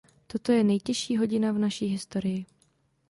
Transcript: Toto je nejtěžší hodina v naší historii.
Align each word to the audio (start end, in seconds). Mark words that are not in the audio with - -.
Toto 0.27 0.51
je 0.51 0.63
nejtěžší 0.63 1.17
hodina 1.17 1.51
v 1.51 1.57
naší 1.57 1.85
historii. 1.85 2.45